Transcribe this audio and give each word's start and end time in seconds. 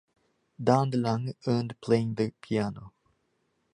Daan 0.67 0.89
de 0.89 0.97
Lange 0.97 1.35
earned 1.45 1.79
playing 1.79 2.15
the 2.15 2.33
piano. 2.41 2.91